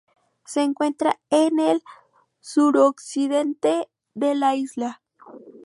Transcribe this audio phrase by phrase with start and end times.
[0.45, 1.83] Se encuentra en el
[2.39, 5.03] suroccidente de la isla.